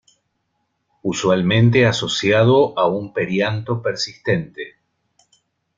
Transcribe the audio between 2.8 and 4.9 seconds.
un perianto persistente.